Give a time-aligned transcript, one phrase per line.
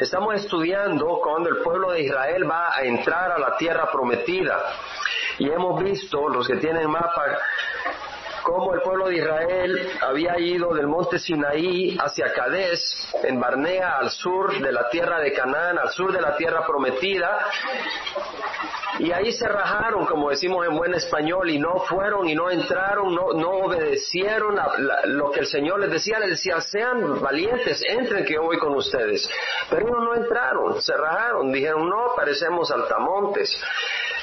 [0.00, 4.58] Estamos estudiando cuando el pueblo de Israel va a entrar a la tierra prometida.
[5.38, 7.22] Y hemos visto, los que tienen mapa,
[8.42, 12.80] cómo el pueblo de Israel había ido del monte Sinaí hacia Cadés,
[13.22, 17.46] en Barnea, al sur de la tierra de Canaán, al sur de la tierra prometida,
[18.98, 23.14] y ahí se rajaron, como decimos en buen español, y no fueron y no entraron,
[23.14, 24.76] no, obedecieron a
[25.06, 28.74] lo que el Señor les decía, les decía, sean valientes, entren que yo voy con
[28.74, 29.28] ustedes.
[29.70, 33.58] Pero ellos no entraron, se rajaron, dijeron, no, parecemos altamontes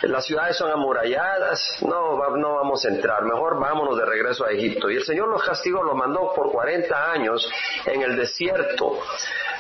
[0.04, 4.90] las ciudades son amuralladas, no, no vamos a entrar, mejor vámonos de regreso a Egipto.
[4.90, 7.50] Y el Señor los castigó, los mandó por 40 años
[7.86, 9.00] en el desierto,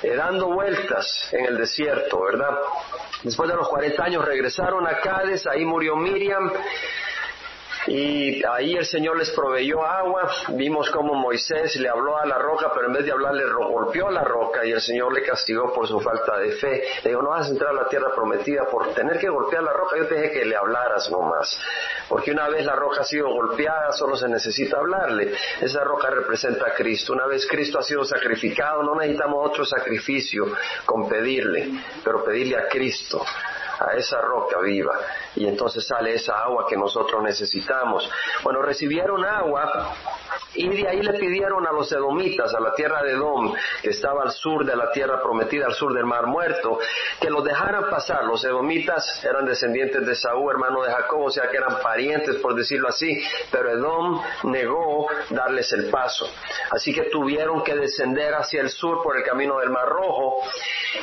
[0.03, 2.55] eh, dando vueltas en el desierto, ¿verdad?
[3.23, 6.51] Después de los 40 años regresaron a Cádiz, ahí murió Miriam,
[7.85, 10.29] y ahí el Señor les proveyó agua.
[10.49, 14.23] Vimos cómo Moisés le habló a la roca, pero en vez de hablarle golpeó la
[14.23, 16.83] roca y el Señor le castigó por su falta de fe.
[17.03, 19.73] Le dijo, no vas a entrar a la tierra prometida por tener que golpear la
[19.73, 19.97] roca.
[19.97, 21.59] Yo te dije que le hablaras nomás.
[22.09, 25.33] Porque una vez la roca ha sido golpeada, solo se necesita hablarle.
[25.61, 27.13] Esa roca representa a Cristo.
[27.13, 30.45] Una vez Cristo ha sido sacrificado, no necesitamos otro sacrificio
[30.85, 31.69] con pedirle,
[32.03, 33.23] pero pedirle a Cristo
[33.79, 34.93] a esa roca viva
[35.35, 38.09] y entonces sale esa agua que nosotros necesitamos.
[38.43, 39.93] Bueno, recibieron agua
[40.53, 44.23] y de ahí le pidieron a los edomitas, a la tierra de Edom, que estaba
[44.23, 46.79] al sur de la tierra prometida, al sur del mar muerto,
[47.19, 48.23] que los dejaran pasar.
[48.25, 52.55] Los edomitas eran descendientes de Saúl, hermano de Jacob, o sea que eran parientes, por
[52.55, 56.29] decirlo así, pero Edom negó darles el paso.
[56.71, 60.41] Así que tuvieron que descender hacia el sur por el camino del mar rojo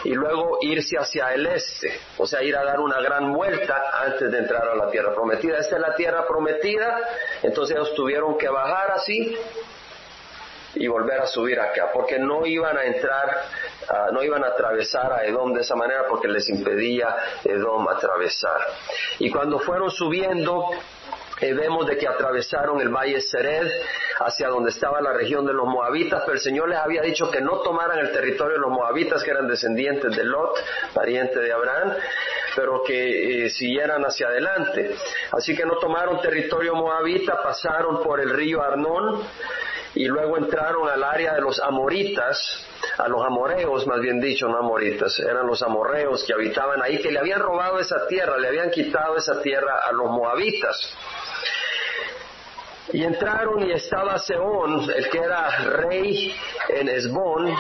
[0.05, 4.31] y luego irse hacia el este, o sea, ir a dar una gran vuelta antes
[4.31, 5.59] de entrar a la tierra prometida.
[5.59, 6.99] Esta es la tierra prometida,
[7.43, 9.34] entonces ellos tuvieron que bajar así
[10.77, 13.45] y volver a subir acá, porque no iban a entrar,
[13.89, 18.61] ah, no iban a atravesar a Edom de esa manera porque les impedía Edom atravesar.
[19.19, 20.71] Y cuando fueron subiendo,
[21.41, 23.69] eh, vemos de que atravesaron el valle Sered
[24.21, 27.41] hacia donde estaba la región de los moabitas, pero el Señor les había dicho que
[27.41, 30.57] no tomaran el territorio de los moabitas, que eran descendientes de Lot,
[30.93, 31.95] pariente de Abraham,
[32.55, 34.95] pero que eh, siguieran hacia adelante.
[35.33, 39.23] Así que no tomaron territorio moabita, pasaron por el río Arnón
[39.95, 42.67] y luego entraron al área de los amoritas,
[42.99, 47.11] a los amoreos más bien dicho, no amoritas, eran los amorreos que habitaban ahí, que
[47.11, 50.97] le habían robado esa tierra, le habían quitado esa tierra a los moabitas.
[52.93, 56.35] Y entraron y estaba Seón, el que era rey
[56.69, 57.55] en Esbón,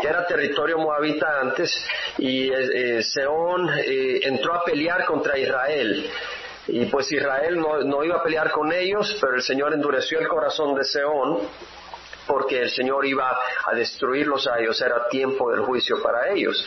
[0.00, 1.70] que era territorio moabita antes,
[2.18, 6.10] y eh, Seón eh, entró a pelear contra Israel.
[6.66, 10.28] Y pues Israel no, no, iba a pelear con ellos, pero el Señor endureció el
[10.28, 11.40] corazón de Seón
[12.26, 13.38] porque el Señor iba
[13.70, 16.66] a destruirlos a ellos, era tiempo del juicio para ellos.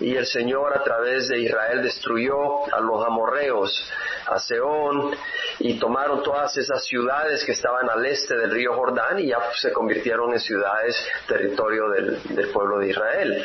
[0.00, 3.90] Y el Señor a través de Israel destruyó a los amorreos,
[4.26, 5.14] a Seón,
[5.58, 9.72] y tomaron todas esas ciudades que estaban al este del río Jordán y ya se
[9.72, 10.96] convirtieron en ciudades
[11.26, 13.44] territorio del, pueblo de Israel.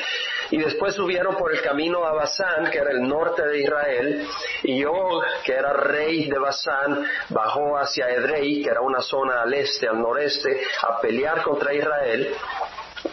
[0.50, 4.28] Y después subieron por el camino a Basán, que era el norte de Israel,
[4.64, 9.54] y Og, que era rey de Basán, bajó hacia Edrei, que era una zona al
[9.54, 12.34] este, al noreste, a pelear contra Israel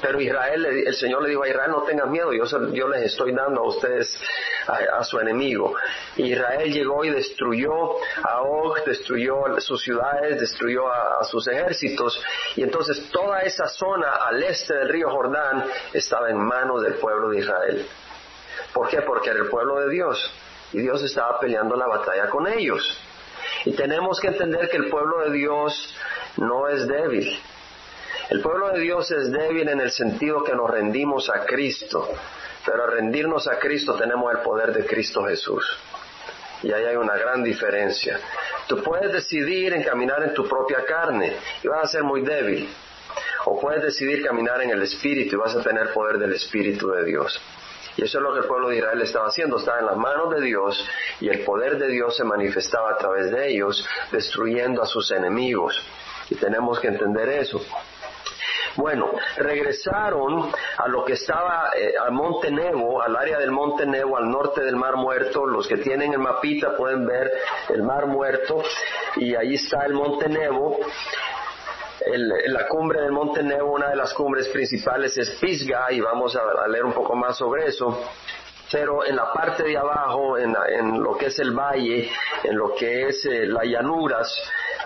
[0.00, 3.32] pero Israel, el Señor le dijo a Israel, no tengan miedo, yo, yo les estoy
[3.32, 4.18] dando a ustedes
[4.66, 5.74] a, su enemigo.
[6.16, 12.22] Israel llegó y destruyó a Og, destruyó sus ciudades, destruyó a, sus ejércitos.
[12.56, 17.30] Y entonces toda esa zona al este del río Jordán estaba en manos del pueblo
[17.30, 17.86] de Israel.
[18.72, 19.02] ¿Por qué?
[19.02, 20.32] Porque era el pueblo de Dios.
[20.72, 22.98] Y Dios estaba peleando la batalla con ellos.
[23.64, 25.94] Y tenemos que entender que el pueblo de Dios
[26.38, 27.38] no es débil.
[28.30, 32.08] El pueblo de Dios es débil en el sentido que nos rendimos a Cristo,
[32.64, 35.64] pero al rendirnos a Cristo tenemos el poder de Cristo Jesús.
[36.62, 38.18] Y ahí hay una gran diferencia.
[38.66, 42.68] Tú puedes decidir en caminar en tu propia carne y vas a ser muy débil.
[43.44, 47.04] O puedes decidir caminar en el Espíritu y vas a tener poder del Espíritu de
[47.04, 47.38] Dios.
[47.96, 50.34] Y eso es lo que el pueblo de Israel estaba haciendo, estaba en las manos
[50.34, 50.88] de Dios
[51.20, 55.80] y el poder de Dios se manifestaba a través de ellos, destruyendo a sus enemigos.
[56.30, 57.60] Y tenemos que entender eso.
[58.76, 64.16] Bueno, regresaron a lo que estaba eh, al Monte Nebo, al área del Monte Nebo,
[64.16, 65.46] al norte del Mar Muerto.
[65.46, 67.30] Los que tienen el mapita pueden ver
[67.68, 68.62] el Mar Muerto
[69.16, 70.78] y ahí está el Monte Nebo.
[72.06, 76.66] la cumbre del Monte Nebo, una de las cumbres principales es Pisga y vamos a,
[76.66, 77.98] leer un poco más sobre eso
[78.72, 80.52] pero en la parte de abajo, en,
[81.00, 82.10] lo que es el valle,
[82.42, 84.36] en lo que es eh, las llanuras,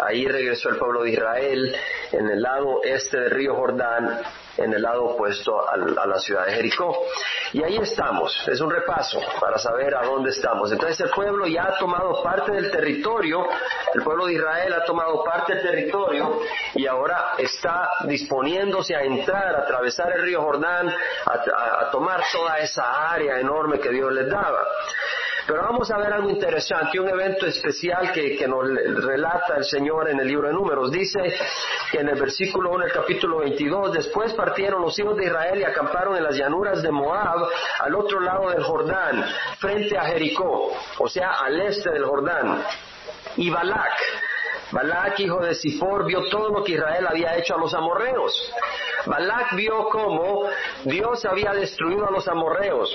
[0.06, 1.76] Ahí regresó el pueblo de Israel
[2.12, 4.22] en el lado este del río Jordán
[4.58, 7.06] en el lado opuesto a la ciudad de Jericó.
[7.52, 10.70] Y ahí estamos, es un repaso para saber a dónde estamos.
[10.72, 13.46] Entonces el pueblo ya ha tomado parte del territorio,
[13.94, 16.40] el pueblo de Israel ha tomado parte del territorio
[16.74, 22.58] y ahora está disponiéndose a entrar, a atravesar el río Jordán, a, a tomar toda
[22.58, 24.66] esa área enorme que Dios les daba.
[25.48, 28.66] Pero vamos a ver algo interesante, un evento especial que, nos
[29.02, 30.92] relata el Señor en el libro de Números.
[30.92, 31.20] Dice
[31.90, 35.64] que en el versículo 1 del capítulo 22, después partieron los hijos de Israel y
[35.64, 37.48] acamparon en las llanuras de Moab,
[37.80, 39.24] al otro lado del Jordán,
[39.58, 42.62] frente a Jericó, o sea, al este del Jordán.
[43.36, 43.96] Y Balak,
[44.70, 48.52] Balak, hijo de Sipor, vio todo lo que Israel había hecho a los amorreos.
[49.06, 50.42] Balak vio cómo
[50.84, 52.94] Dios había destruido a los amorreos.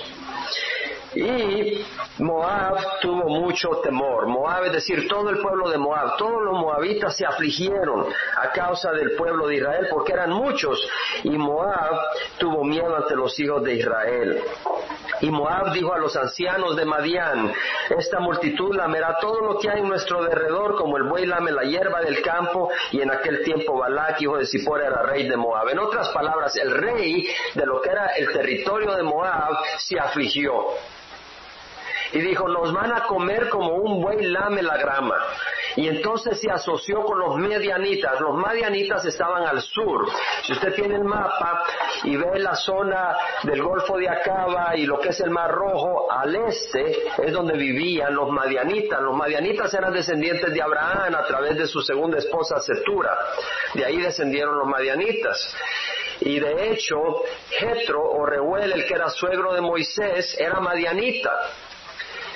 [1.16, 1.86] Y
[2.20, 4.28] Moab tuvo mucho temor.
[4.28, 8.06] Moab, es decir, todo el pueblo de Moab, todos los moabitas se afligieron
[8.38, 10.80] a causa del pueblo de Israel porque eran muchos.
[11.24, 12.00] Y Moab
[12.38, 14.44] tuvo miedo ante los hijos de Israel.
[15.22, 17.54] Y Moab dijo a los ancianos de Madián,
[17.90, 21.64] esta multitud lamerá todo lo que hay en nuestro derredor, como el buey lame la
[21.64, 25.70] hierba del campo, y en aquel tiempo Balak, hijo de Zippor, era rey de Moab.
[25.70, 30.66] En otras palabras, el rey de lo que era el territorio de Moab se afligió
[32.14, 35.16] y dijo, nos van a comer como un buey lame la grama.
[35.76, 38.20] Y entonces se asoció con los medianitas.
[38.22, 40.08] Los medianitas estaban al sur.
[40.44, 41.64] Si usted tiene el mapa
[42.04, 46.12] y ve la zona del Golfo de Acaba y lo que es el Mar Rojo,
[46.12, 49.02] al este es donde vivían los madianitas.
[49.02, 53.18] Los madianitas eran descendientes de Abraham a través de su segunda esposa Setura.
[53.74, 55.56] De ahí descendieron los madianitas.
[56.20, 56.98] Y de hecho,
[57.50, 61.32] Jetro o Reuel, el que era suegro de Moisés, era madianita.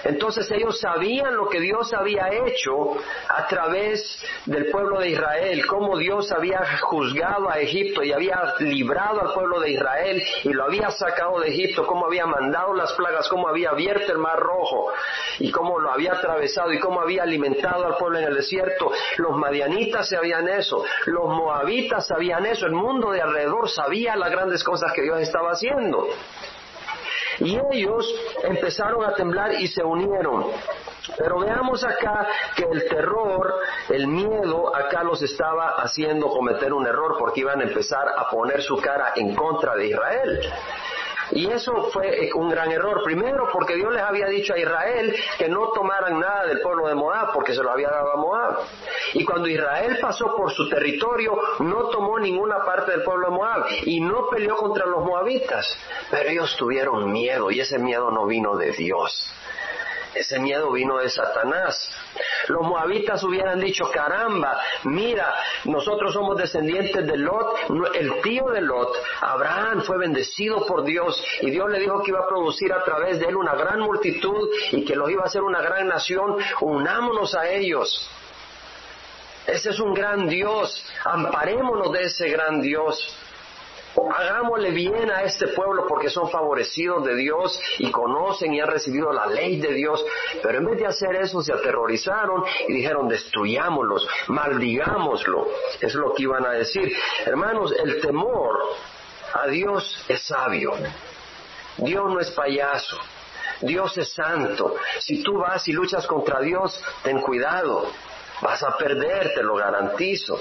[0.07, 2.95] Entonces ellos sabían lo que Dios había hecho
[3.30, 9.21] a través del pueblo de Israel, cómo Dios había juzgado a Egipto y había librado
[9.21, 13.27] al pueblo de Israel y lo había sacado de Egipto, cómo había mandado las plagas,
[13.27, 14.92] cómo había abierto el mar rojo
[15.39, 18.92] y cómo lo había atravesado y cómo había alimentado al pueblo en el desierto.
[19.18, 24.63] Los madianitas sabían eso, los moabitas sabían eso, el mundo de alrededor sabía las grandes
[24.63, 26.07] cosas que Dios estaba haciendo.
[27.39, 28.13] Y ellos
[28.44, 30.45] empezaron a temblar y se unieron.
[31.18, 33.56] Pero veamos acá que el terror,
[33.89, 38.62] el miedo, acá los estaba haciendo cometer un error porque iban a empezar a poner
[38.62, 40.42] su cara en contra de Israel.
[41.31, 43.03] Y eso fue un gran error.
[43.03, 46.95] Primero porque Dios les había dicho a Israel que no tomaran nada del pueblo de
[46.95, 48.57] Moab porque se lo había dado a Moab.
[49.13, 53.65] Y cuando Israel pasó por su territorio no tomó ninguna parte del pueblo de Moab
[53.85, 55.77] y no peleó contra los moabitas.
[56.09, 59.33] Pero ellos tuvieron miedo y ese miedo no vino de Dios.
[60.18, 61.92] Ese miedo vino de Satanás.
[62.48, 65.31] Los moabitas hubieran dicho, caramba, mira,
[65.66, 67.60] nosotros somos descendientes de Lot,
[67.94, 72.22] el tío de Lot, Abraham fue bendecido por Dios y Dios le dijo que iba
[72.22, 75.44] a producir a través de él una gran multitud y que los iba a hacer
[75.44, 78.10] una gran nación, unámonos a ellos.
[79.46, 83.16] Ese es un gran Dios, amparémonos de ese gran Dios.
[83.97, 89.11] Hagámosle bien a este pueblo porque son favorecidos de Dios y conocen y han recibido
[89.11, 90.03] la ley de Dios.
[90.41, 95.47] Pero en vez de hacer eso se aterrorizaron y dijeron destruyámoslos, maldigámoslo.
[95.81, 96.95] Es lo que iban a decir.
[97.25, 98.59] Hermanos, el temor
[99.33, 100.73] a Dios es sabio.
[101.77, 102.97] Dios no es payaso.
[103.61, 104.75] Dios es santo.
[104.99, 107.89] Si tú vas y luchas contra Dios, ten cuidado.
[108.42, 110.39] Vas a perder, te lo garantizo.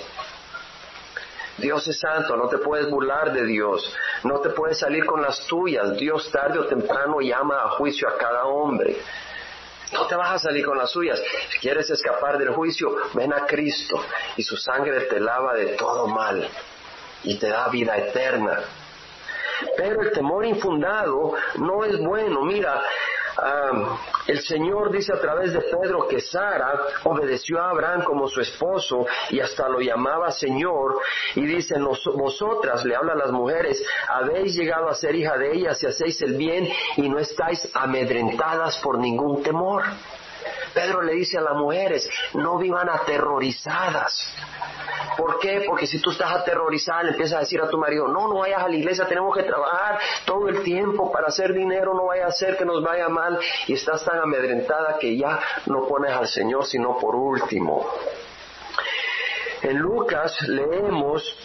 [1.59, 3.95] Dios es santo, no te puedes burlar de Dios,
[4.25, 5.97] no te puedes salir con las tuyas.
[5.97, 8.97] Dios tarde o temprano llama a juicio a cada hombre.
[9.93, 11.23] No te vas a salir con las suyas.
[11.51, 14.03] Si quieres escapar del juicio, ven a Cristo
[14.37, 16.49] y su sangre te lava de todo mal
[17.23, 18.61] y te da vida eterna.
[19.77, 22.43] Pero el temor infundado no es bueno.
[22.43, 22.83] Mira,
[24.27, 29.07] el Señor dice a través de Pedro que Sara obedeció a Abraham como su esposo
[29.31, 31.01] y hasta lo llamaba Señor
[31.35, 35.83] y dice, vosotras, le habla a las mujeres, habéis llegado a ser hija de ellas
[35.83, 39.85] y hacéis el bien y no estáis amedrentadas por ningún temor.
[40.73, 44.31] Pedro le dice a las mujeres, no vivan aterrorizadas.
[45.17, 45.65] ¿Por qué?
[45.67, 48.63] Porque si tú estás aterrorizada, le empiezas a decir a tu marido, no, no vayas
[48.63, 52.33] a la iglesia, tenemos que trabajar todo el tiempo para hacer dinero, no vaya a
[52.33, 56.67] ser que nos vaya mal, y estás tan amedrentada que ya no pones al Señor
[56.67, 57.87] sino por último.
[59.63, 61.37] En Lucas leemos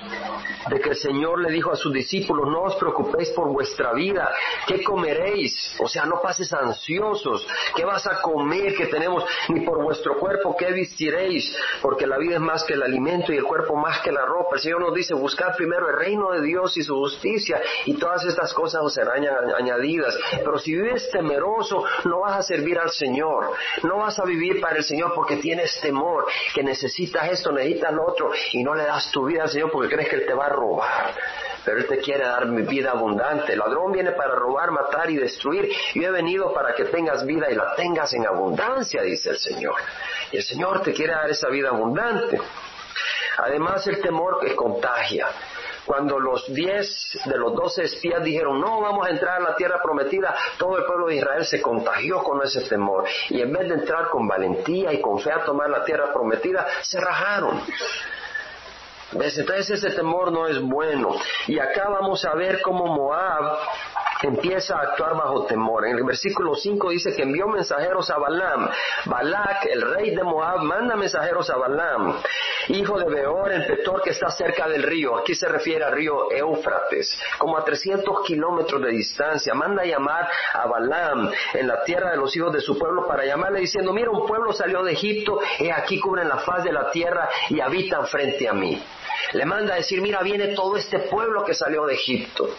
[0.70, 4.30] de que el Señor le dijo a sus discípulos, no os preocupéis por vuestra vida,
[4.68, 5.76] ¿qué comeréis?
[5.80, 9.24] O sea, no pases ansiosos, ¿qué vas a comer que tenemos?
[9.50, 11.56] Ni por vuestro cuerpo, ¿qué vestiréis?
[11.82, 14.56] Porque la vida es más que el alimento y el cuerpo más que la ropa.
[14.56, 18.26] El Señor nos dice, buscad primero el reino de Dios y su justicia y todas
[18.26, 19.26] estas cosas os serán
[19.58, 20.18] añadidas.
[20.32, 23.52] Pero si vives temeroso, no vas a servir al Señor,
[23.84, 28.32] no vas a vivir para el Señor porque tienes temor, que necesitas esto, necesitas otro
[28.54, 30.50] y no le das tu vida al Señor porque crees que Él te va a
[30.50, 31.14] robar
[31.64, 33.54] pero Él te quiere dar vida abundante.
[33.54, 35.72] El ladrón viene para robar, matar y destruir.
[35.94, 39.76] Yo he venido para que tengas vida y la tengas en abundancia, dice el Señor.
[40.32, 42.40] Y el Señor te quiere dar esa vida abundante.
[43.44, 45.28] Además, el temor que contagia.
[45.86, 49.82] Cuando los diez de los doce espías dijeron, no vamos a entrar a la tierra
[49.82, 53.06] prometida, todo el pueblo de Israel se contagió con ese temor.
[53.30, 56.68] Y en vez de entrar con valentía y con fe a tomar la tierra prometida,
[56.82, 57.62] se rajaron.
[59.14, 61.10] Entonces ese temor no es bueno.
[61.48, 63.58] Y acá vamos a ver cómo Moab
[64.24, 65.88] empieza a actuar bajo temor.
[65.88, 68.70] En el versículo 5 dice que envió mensajeros a Balaam.
[69.06, 72.22] Balak, el rey de Moab, manda mensajeros a Balaam,
[72.70, 75.18] hijo de Beor, el petor que está cerca del río.
[75.18, 79.54] Aquí se refiere al río Éufrates, como a 300 kilómetros de distancia.
[79.54, 83.60] Manda llamar a Balaam en la tierra de los hijos de su pueblo para llamarle
[83.60, 87.30] diciendo, mira, un pueblo salió de Egipto, y aquí cubren la faz de la tierra
[87.50, 88.82] y habitan frente a mí.
[89.34, 92.50] Le manda a decir, mira, viene todo este pueblo que salió de Egipto.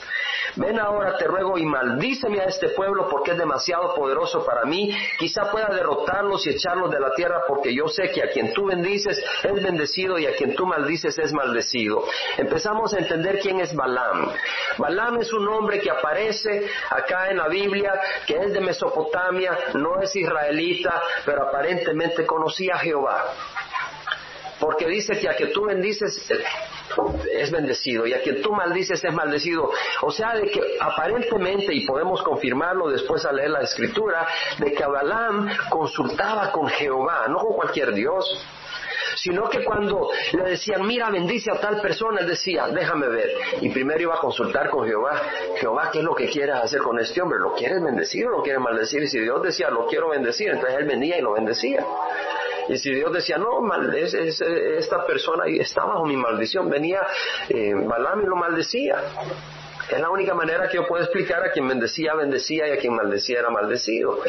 [0.56, 4.90] Ven ahora, te ruego, y maldíceme a este pueblo porque es demasiado poderoso para mí.
[5.18, 8.66] Quizá pueda derrotarlos y echarlos de la tierra porque yo sé que a quien tú
[8.66, 12.04] bendices es bendecido y a quien tú maldices es maldecido.
[12.36, 14.32] Empezamos a entender quién es Balaam.
[14.78, 17.92] Balaam es un hombre que aparece acá en la Biblia,
[18.26, 23.24] que es de Mesopotamia, no es israelita, pero aparentemente conocía a Jehová
[24.62, 26.24] porque dice que a que tú bendices
[27.32, 29.70] es bendecido y a quien tú maldices es maldecido.
[30.02, 34.26] O sea, de que aparentemente, y podemos confirmarlo después al leer la escritura,
[34.58, 38.44] de que Balaam consultaba con Jehová, no con cualquier Dios,
[39.16, 43.30] sino que cuando le decían, mira, bendice a tal persona, él decía, déjame ver.
[43.60, 45.20] Y primero iba a consultar con Jehová,
[45.56, 47.38] Jehová, ¿qué es lo que quieres hacer con este hombre?
[47.38, 49.02] ¿Lo quieres bendecir o lo quieres maldecir?
[49.02, 51.84] Y si Dios decía, lo quiero bendecir, entonces él venía y lo bendecía.
[52.68, 57.00] Y si Dios decía, no, mal, es, esta persona está bajo mi maldición, venía
[57.48, 58.96] eh, Balaam y lo maldecía.
[59.90, 62.94] Es la única manera que yo puedo explicar a quien bendecía, bendecía y a quien
[62.94, 64.20] maldecía era maldecido.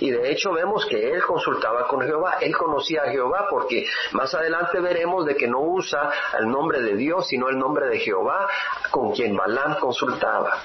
[0.00, 4.32] Y de hecho vemos que él consultaba con Jehová, él conocía a Jehová porque más
[4.34, 8.48] adelante veremos de que no usa el nombre de Dios, sino el nombre de Jehová
[8.90, 10.62] con quien Balaam consultaba.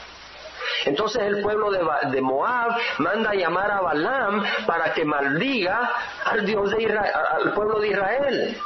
[0.86, 5.92] Entonces el pueblo de, Moab manda a llamar a Balaam para que maldiga
[6.26, 8.58] al Dios de Israel, al pueblo de Israel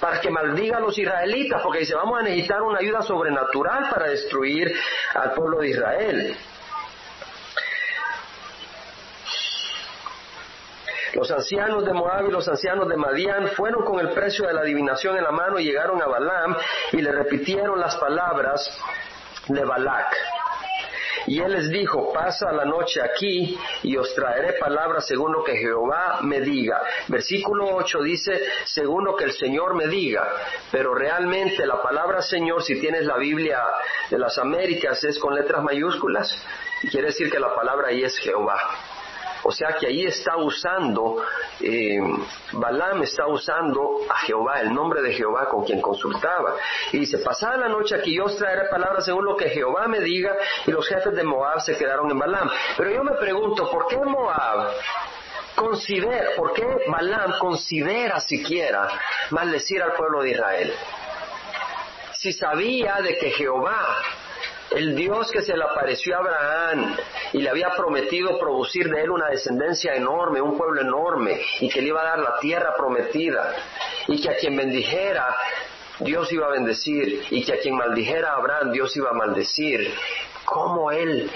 [0.00, 4.08] para que maldiga a los israelitas, porque dice, vamos a necesitar una ayuda sobrenatural para
[4.08, 4.74] destruir
[5.14, 6.36] al pueblo de Israel.
[11.14, 14.60] Los ancianos de Moab y los ancianos de Madián fueron con el precio de la
[14.60, 16.56] adivinación en la mano y llegaron a Balaam
[16.92, 18.78] y le repitieron las palabras
[19.48, 20.14] de Balac.
[21.26, 25.56] Y él les dijo, pasa la noche aquí y os traeré palabras según lo que
[25.56, 26.80] Jehová me diga.
[27.08, 30.28] Versículo 8 dice, según lo que el Señor me diga.
[30.70, 33.62] Pero realmente la palabra Señor, si tienes la Biblia
[34.10, 36.36] de las Américas, es con letras mayúsculas.
[36.90, 38.58] Quiere decir que la palabra ahí es Jehová.
[39.48, 41.22] O sea que ahí está usando,
[41.60, 42.00] eh,
[42.50, 46.56] Balaam está usando a Jehová, el nombre de Jehová con quien consultaba.
[46.90, 50.00] Y dice, pasada la noche aquí yo os traeré palabras según lo que Jehová me
[50.00, 50.36] diga,
[50.66, 52.50] y los jefes de Moab se quedaron en Balaam.
[52.76, 54.68] Pero yo me pregunto, ¿por qué Moab
[55.54, 58.88] considera, por qué Balaam considera siquiera
[59.30, 60.74] maldecir al pueblo de Israel?
[62.14, 63.96] Si sabía de que Jehová
[64.70, 66.96] el Dios que se le apareció a Abraham
[67.32, 71.80] y le había prometido producir de él una descendencia enorme, un pueblo enorme, y que
[71.80, 73.54] le iba a dar la tierra prometida,
[74.08, 75.36] y que a quien bendijera
[76.00, 79.94] Dios iba a bendecir, y que a quien maldijera Abraham Dios iba a maldecir.
[80.44, 81.30] ¿Cómo él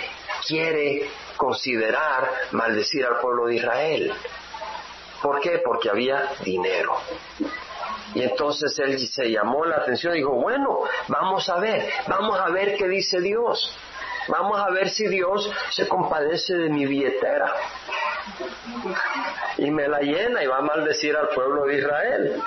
[0.47, 4.13] quiere considerar maldecir al pueblo de Israel?
[5.23, 5.61] ¿Por qué?
[5.65, 6.97] Porque había dinero.
[8.15, 12.49] Y entonces él se llamó la atención y dijo, bueno, vamos a ver, vamos a
[12.49, 13.75] ver qué dice Dios.
[14.29, 17.53] Vamos a ver si Dios se compadece de mi billetera.
[19.59, 22.43] Y me la llena y va a maldecir al pueblo de Israel.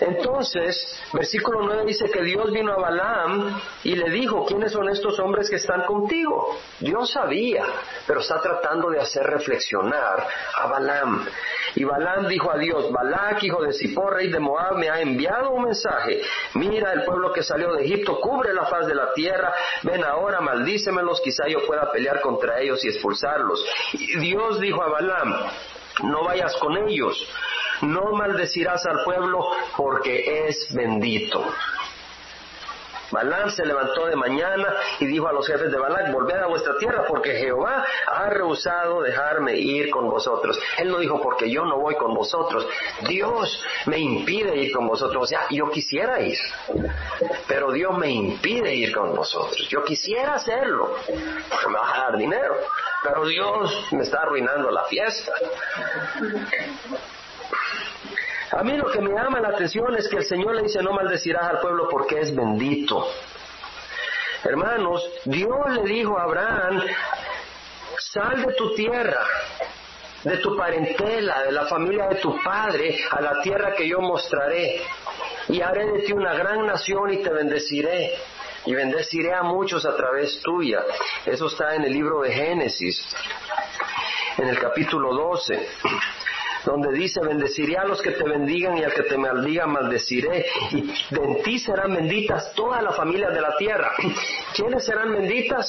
[0.00, 5.18] Entonces, versículo 9 dice que Dios vino a Balaam y le dijo, ¿quiénes son estos
[5.18, 6.56] hombres que están contigo?
[6.78, 7.64] Dios sabía,
[8.06, 11.26] pero está tratando de hacer reflexionar a Balaam.
[11.78, 15.50] Y Balaam dijo a Dios, Balac, hijo de Zippor, rey de Moab, me ha enviado
[15.50, 16.20] un mensaje.
[16.54, 19.54] Mira, el pueblo que salió de Egipto cubre la faz de la tierra.
[19.84, 23.64] Ven ahora, maldícemelos, quizá yo pueda pelear contra ellos y expulsarlos.
[23.92, 25.34] Y Dios dijo a Balaam,
[26.02, 27.16] no vayas con ellos
[27.82, 29.38] no maldecirás al pueblo
[29.76, 31.44] porque es bendito.
[33.10, 36.76] Balán se levantó de mañana y dijo a los jefes de Balán, volved a vuestra
[36.78, 40.58] tierra porque Jehová ha rehusado dejarme ir con vosotros.
[40.78, 42.66] Él no dijo porque yo no voy con vosotros.
[43.08, 45.24] Dios me impide ir con vosotros.
[45.24, 46.38] O sea, yo quisiera ir,
[47.46, 49.68] pero Dios me impide ir con vosotros.
[49.68, 50.94] Yo quisiera hacerlo
[51.48, 52.56] porque me va a dar dinero,
[53.02, 55.32] pero Dios me está arruinando la fiesta.
[58.50, 60.92] A mí lo que me llama la atención es que el Señor le dice no
[60.92, 63.06] maldecirás al pueblo porque es bendito.
[64.42, 66.82] Hermanos, Dios le dijo a Abraham,
[67.98, 69.20] sal de tu tierra,
[70.24, 74.80] de tu parentela, de la familia de tu padre, a la tierra que yo mostraré,
[75.48, 78.14] y haré de ti una gran nación y te bendeciré.
[78.64, 80.82] Y bendeciré a muchos a través tuya.
[81.24, 83.16] Eso está en el libro de Génesis,
[84.36, 85.68] en el capítulo 12
[86.68, 90.82] donde dice, bendeciré a los que te bendigan y al que te maldiga maldeciré, y
[90.82, 93.92] de ti serán benditas todas las familias de la tierra.
[94.54, 95.66] ¿Quiénes serán benditas?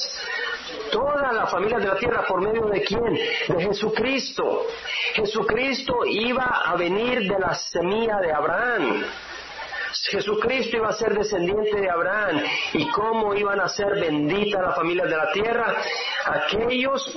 [0.92, 3.18] Todas las familias de la tierra, ¿por medio de quién?
[3.48, 4.66] De Jesucristo.
[5.14, 9.04] Jesucristo iba a venir de la semilla de Abraham.
[10.10, 12.42] Jesucristo iba a ser descendiente de Abraham.
[12.74, 15.76] ¿Y cómo iban a ser benditas las familias de la tierra?
[16.24, 17.16] Aquellos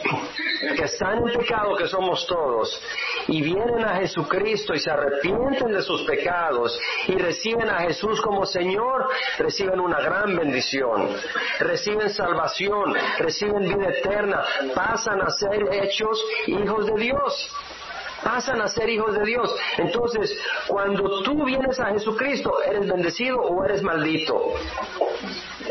[0.75, 2.81] que están en pecado, que somos todos,
[3.27, 8.45] y vienen a Jesucristo y se arrepienten de sus pecados y reciben a Jesús como
[8.45, 11.15] Señor, reciben una gran bendición,
[11.59, 17.51] reciben salvación, reciben vida eterna, pasan a ser hechos hijos de Dios
[18.23, 19.55] pasan a ser hijos de Dios.
[19.77, 20.37] Entonces,
[20.67, 24.53] cuando tú vienes a Jesucristo, ¿eres bendecido o eres maldito?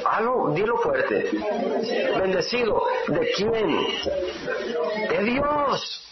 [0.05, 1.31] Algo, dilo fuerte.
[2.19, 2.83] Bendecido.
[3.09, 3.87] ¿De quién?
[5.09, 6.03] De Dios.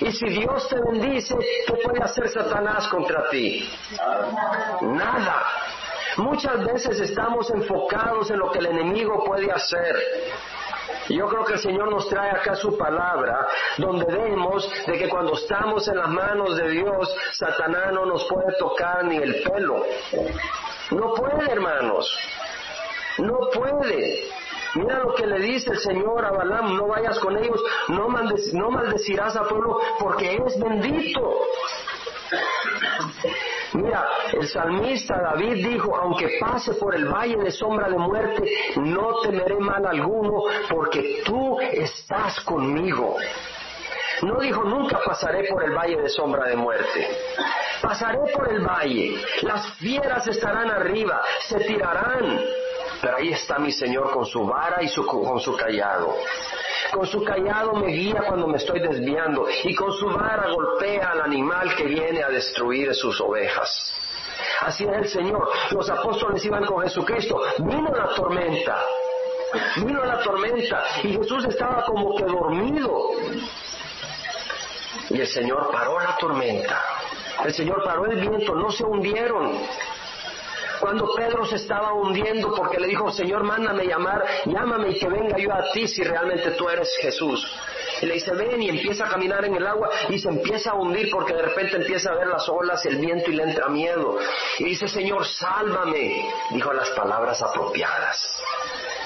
[0.00, 1.34] Y si Dios te bendice,
[1.66, 3.68] ¿qué puede hacer Satanás contra ti?
[4.82, 5.46] Nada.
[6.18, 9.96] Muchas veces estamos enfocados en lo que el enemigo puede hacer.
[11.08, 13.46] Yo creo que el Señor nos trae acá su palabra,
[13.78, 18.56] donde vemos de que cuando estamos en las manos de Dios, Satanás no nos puede
[18.58, 19.84] tocar ni el pelo.
[20.90, 22.08] No puede, hermanos.
[23.18, 24.28] No puede.
[24.74, 29.34] Mira lo que le dice el Señor a Balaam, no vayas con ellos, no, maldecirás
[29.36, 31.40] al pueblo porque es bendito.
[33.74, 38.42] Mira, el salmista David dijo, aunque pase por el valle de sombra de muerte,
[38.76, 43.16] no temeré mal alguno, porque tú estás conmigo.
[44.22, 47.08] No dijo, nunca pasaré por el valle de sombra de muerte.
[47.82, 52.40] Pasaré por el valle, las fieras estarán arriba, se tirarán,
[53.00, 56.16] pero ahí está mi Señor con su vara y con su callado.
[56.92, 61.22] Con su callado me guía cuando me estoy desviando y con su vara golpea al
[61.22, 63.92] animal que viene a destruir sus ovejas.
[64.60, 65.48] Así es el Señor.
[65.70, 67.40] Los apóstoles iban con Jesucristo.
[67.58, 68.84] Vino la tormenta.
[69.76, 73.10] Vino la tormenta y Jesús estaba como que dormido.
[75.10, 76.82] Y el Señor paró la tormenta.
[77.44, 79.60] El Señor paró el viento, no se hundieron.
[80.80, 85.36] Cuando Pedro se estaba hundiendo porque le dijo, Señor, mándame llamar, llámame y que venga
[85.38, 87.46] yo a ti si realmente tú eres Jesús.
[88.02, 90.74] Y le dice, ven y empieza a caminar en el agua y se empieza a
[90.74, 94.18] hundir porque de repente empieza a ver las olas, el viento y le entra miedo.
[94.58, 96.30] Y dice, Señor, sálvame.
[96.50, 98.38] Dijo las palabras apropiadas.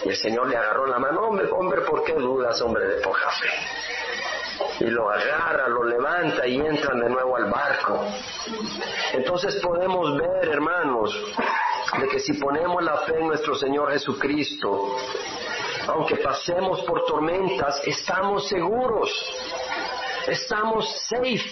[0.04, 3.30] Y el Señor le agarró la mano, hombre, hombre, ¿por qué dudas, hombre de poca
[3.30, 3.48] fe?
[4.80, 8.04] Y lo agarra, lo levanta y entran de nuevo al barco.
[9.12, 11.14] Entonces podemos ver, hermanos,
[11.98, 14.96] de que si ponemos la fe en nuestro Señor Jesucristo,
[15.88, 19.10] aunque pasemos por tormentas, estamos seguros,
[20.26, 21.42] estamos safe,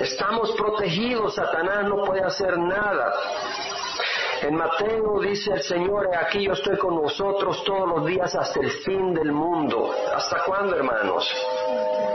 [0.00, 3.12] estamos protegidos, Satanás no puede hacer nada.
[4.42, 8.70] En Mateo dice el Señor, aquí yo estoy con vosotros todos los días hasta el
[8.70, 9.94] fin del mundo.
[10.14, 11.30] ¿Hasta cuándo, hermanos?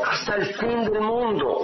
[0.03, 1.61] Hasta el fin del mundo.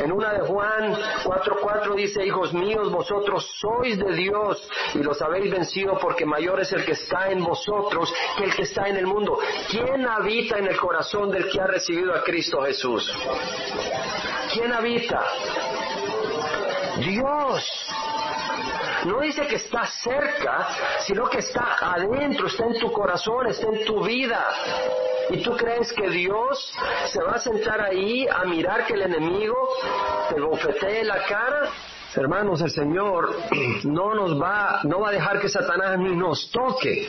[0.00, 5.52] En una de Juan 4:4 dice, hijos míos, vosotros sois de Dios y los habéis
[5.52, 9.06] vencido porque mayor es el que está en vosotros que el que está en el
[9.06, 9.38] mundo.
[9.70, 13.08] ¿Quién habita en el corazón del que ha recibido a Cristo Jesús?
[14.52, 15.22] ¿Quién habita?
[16.98, 17.64] Dios.
[19.04, 20.68] No dice que está cerca,
[21.00, 24.46] sino que está adentro, está en tu corazón, está en tu vida.
[25.30, 26.72] ¿Y tú crees que Dios
[27.06, 29.56] se va a sentar ahí a mirar que el enemigo
[30.28, 31.70] te bofetee la cara?
[32.14, 33.34] Hermanos, el Señor
[33.84, 37.08] no nos va, no va a dejar que Satanás ni nos toque.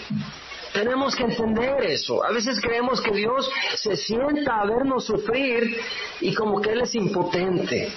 [0.72, 2.24] Tenemos que entender eso.
[2.24, 5.80] A veces creemos que Dios se sienta a vernos sufrir
[6.22, 7.92] y como que Él es impotente.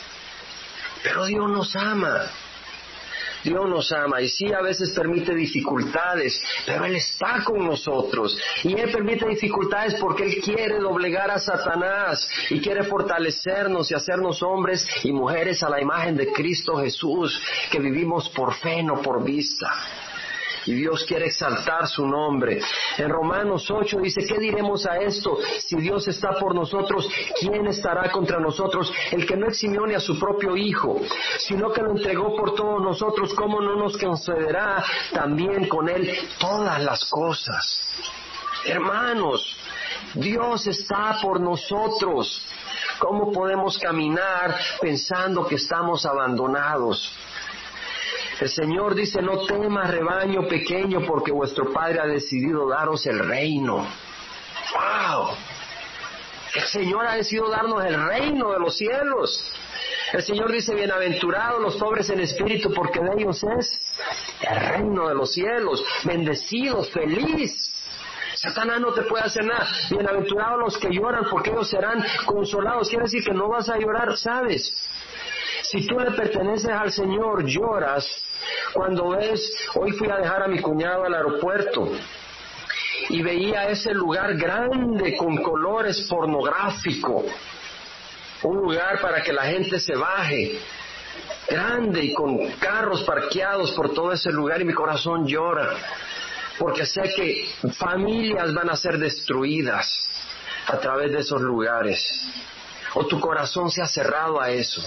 [1.02, 2.22] Pero Dios nos ama.
[3.46, 4.20] Dios nos ama.
[4.20, 8.36] Y sí a veces permite dificultades, pero Él está con nosotros.
[8.64, 14.42] Y Él permite dificultades porque Él quiere doblegar a Satanás y quiere fortalecernos y hacernos
[14.42, 19.24] hombres y mujeres a la imagen de Cristo Jesús, que vivimos por fe, no por
[19.24, 19.72] vista
[20.66, 22.60] y Dios quiere exaltar su nombre.
[22.98, 25.38] En Romanos 8 dice, ¿qué diremos a esto?
[25.64, 27.08] Si Dios está por nosotros,
[27.40, 28.92] ¿quién estará contra nosotros?
[29.10, 31.00] El que no eximió ni a su propio Hijo,
[31.38, 36.82] sino que lo entregó por todos nosotros, ¿cómo no nos concederá también con Él todas
[36.82, 37.82] las cosas?
[38.64, 39.56] Hermanos,
[40.14, 42.42] Dios está por nosotros.
[42.98, 47.12] ¿Cómo podemos caminar pensando que estamos abandonados?
[48.40, 53.76] El Señor dice, no temas rebaño pequeño porque vuestro Padre ha decidido daros el reino.
[54.74, 55.28] ¡Wow!
[56.54, 59.52] El Señor ha decidido darnos el reino de los cielos.
[60.12, 63.80] El Señor dice, bienaventurados los pobres en espíritu porque de ellos es
[64.42, 65.82] el reino de los cielos.
[66.04, 67.72] Bendecidos, feliz.
[68.34, 69.66] Satanás no te puede hacer nada.
[69.88, 72.90] Bienaventurados los que lloran porque ellos serán consolados.
[72.90, 74.74] Quiere decir que no vas a llorar, ¿sabes?
[75.62, 78.25] Si tú le perteneces al Señor, lloras
[78.76, 79.40] cuando ves,
[79.74, 81.90] hoy fui a dejar a mi cuñado al aeropuerto
[83.08, 87.24] y veía ese lugar grande con colores pornográfico,
[88.42, 90.60] un lugar para que la gente se baje,
[91.48, 95.70] grande y con carros parqueados por todo ese lugar y mi corazón llora,
[96.58, 100.06] porque sé que familias van a ser destruidas
[100.66, 102.06] a través de esos lugares
[102.96, 104.82] o tu corazón se ha cerrado a eso,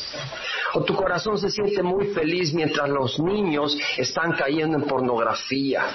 [0.74, 5.86] o tu corazón se siente muy feliz mientras los niños están cayendo en pornografía.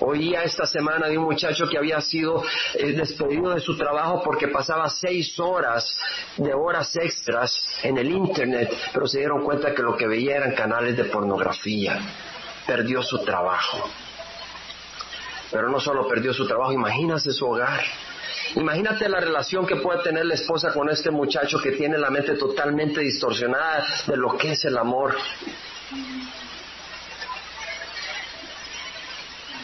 [0.00, 2.42] Oía esta semana de un muchacho que había sido
[2.74, 5.98] eh, despedido de su trabajo porque pasaba seis horas
[6.36, 10.54] de horas extras en el Internet, pero se dieron cuenta que lo que veía eran
[10.54, 11.98] canales de pornografía.
[12.64, 13.90] Perdió su trabajo.
[15.50, 17.82] Pero no solo perdió su trabajo, imagínase su hogar.
[18.54, 22.34] Imagínate la relación que puede tener la esposa con este muchacho que tiene la mente
[22.34, 25.16] totalmente distorsionada de lo que es el amor.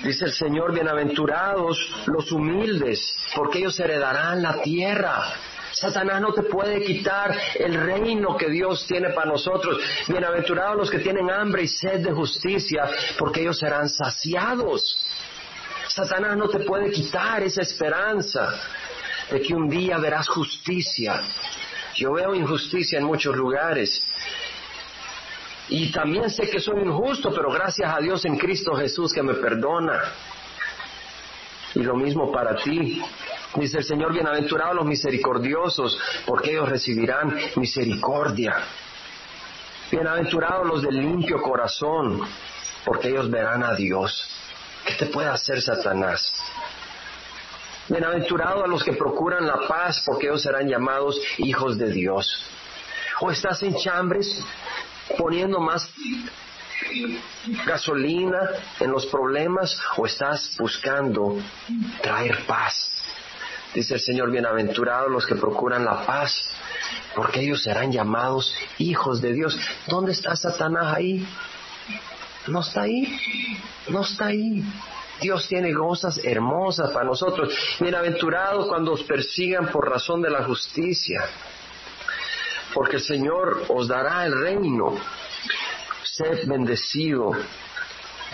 [0.02, 5.32] Dice el Señor, bienaventurados los humildes, porque ellos heredarán la tierra.
[5.72, 9.78] Satanás no te puede quitar el reino que Dios tiene para nosotros.
[10.06, 14.98] Bienaventurados los que tienen hambre y sed de justicia, porque ellos serán saciados.
[15.94, 18.52] Satanás no te puede quitar esa esperanza
[19.30, 21.22] de que un día verás justicia.
[21.94, 24.02] Yo veo injusticia en muchos lugares.
[25.68, 29.34] Y también sé que soy injusto, pero gracias a Dios en Cristo Jesús que me
[29.34, 30.00] perdona.
[31.76, 33.00] Y lo mismo para ti.
[33.54, 38.56] Dice el Señor, bienaventurados los misericordiosos, porque ellos recibirán misericordia.
[39.92, 42.20] Bienaventurados los de limpio corazón,
[42.84, 44.43] porque ellos verán a Dios.
[44.84, 46.34] ¿Qué te puede hacer Satanás?
[47.88, 52.44] Bienaventurados a los que procuran la paz, porque ellos serán llamados hijos de Dios.
[53.20, 54.44] O estás en chambres
[55.16, 55.88] poniendo más
[57.66, 58.40] gasolina
[58.80, 61.38] en los problemas o estás buscando
[62.02, 62.90] traer paz.
[63.74, 66.50] Dice el Señor, bienaventurados los que procuran la paz,
[67.16, 69.58] porque ellos serán llamados hijos de Dios.
[69.86, 71.26] ¿Dónde está Satanás ahí?
[72.46, 74.62] No está ahí, no está ahí.
[75.20, 77.54] Dios tiene cosas hermosas para nosotros.
[77.80, 81.24] Bienaventurados cuando os persigan por razón de la justicia,
[82.74, 84.94] porque el Señor os dará el reino.
[86.02, 87.30] Sed bendecido.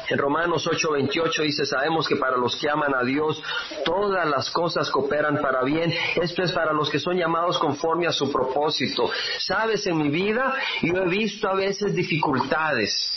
[0.09, 3.40] En Romanos 8:28 dice, sabemos que para los que aman a Dios
[3.85, 5.94] todas las cosas cooperan para bien.
[6.20, 9.09] Esto es para los que son llamados conforme a su propósito.
[9.38, 13.12] Sabes, en mi vida yo he visto a veces dificultades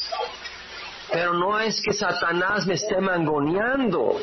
[1.11, 4.19] pero no es que Satanás me esté mangoneando.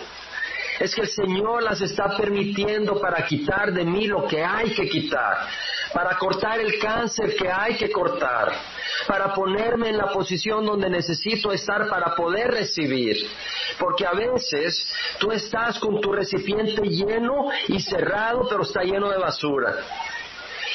[0.78, 4.88] Es que el Señor las está permitiendo para quitar de mí lo que hay que
[4.88, 5.46] quitar,
[5.92, 8.50] para cortar el cáncer que hay que cortar,
[9.06, 13.28] para ponerme en la posición donde necesito estar para poder recibir.
[13.78, 19.18] Porque a veces tú estás con tu recipiente lleno y cerrado, pero está lleno de
[19.18, 19.74] basura.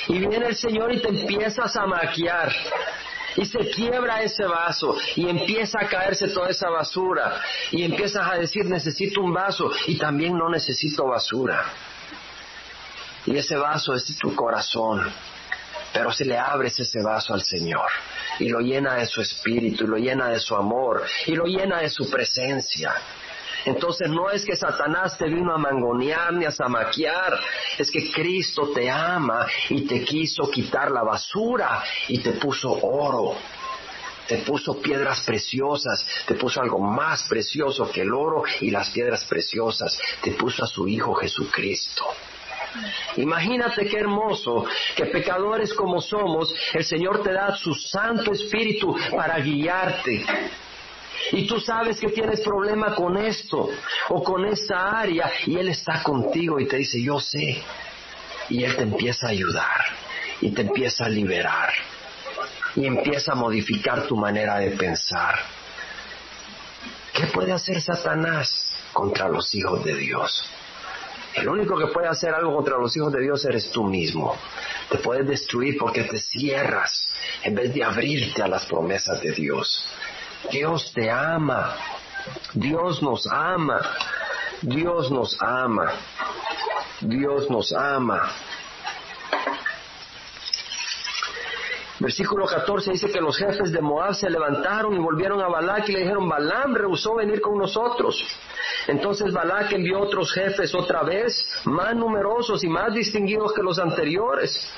[0.07, 2.53] Y viene el Señor y te empiezas a maquiar
[3.35, 7.41] Y se quiebra ese vaso y empieza a caerse toda esa basura.
[7.71, 11.63] Y empiezas a decir, necesito un vaso y también no necesito basura.
[13.25, 15.11] Y ese vaso es tu corazón.
[15.91, 17.89] Pero si le abres ese vaso al Señor
[18.39, 21.79] y lo llena de su espíritu y lo llena de su amor y lo llena
[21.79, 22.93] de su presencia.
[23.65, 27.39] Entonces no es que Satanás te vino a mangonear ni a zamaquear,
[27.77, 33.35] es que Cristo te ama y te quiso quitar la basura y te puso oro,
[34.27, 39.25] te puso piedras preciosas, te puso algo más precioso que el oro y las piedras
[39.25, 42.05] preciosas, te puso a su Hijo Jesucristo.
[43.17, 49.39] Imagínate qué hermoso que pecadores como somos, el Señor te da su Santo Espíritu para
[49.39, 50.25] guiarte.
[51.31, 53.69] Y tú sabes que tienes problema con esto
[54.09, 57.61] o con esta área y Él está contigo y te dice, yo sé.
[58.49, 59.81] Y Él te empieza a ayudar
[60.41, 61.71] y te empieza a liberar
[62.75, 65.39] y empieza a modificar tu manera de pensar.
[67.13, 70.49] ¿Qué puede hacer Satanás contra los hijos de Dios?
[71.35, 74.37] El único que puede hacer algo contra los hijos de Dios eres tú mismo.
[74.89, 77.09] Te puedes destruir porque te cierras
[77.43, 79.85] en vez de abrirte a las promesas de Dios.
[80.51, 81.75] Dios te ama.
[82.53, 83.81] Dios nos ama.
[84.61, 85.91] Dios nos ama.
[87.01, 88.31] Dios nos ama.
[91.99, 95.93] Versículo 14 dice que los jefes de Moab se levantaron y volvieron a Balac y
[95.93, 98.21] le dijeron, Balaam rehusó venir con nosotros.
[98.87, 104.69] Entonces Balac envió otros jefes otra vez, más numerosos y más distinguidos que los anteriores.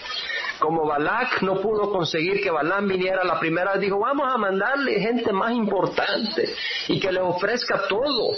[0.59, 4.99] Como Balac no pudo conseguir que Balaam viniera la primera vez, dijo, vamos a mandarle
[4.99, 6.55] gente más importante
[6.87, 8.33] y que le ofrezca todo.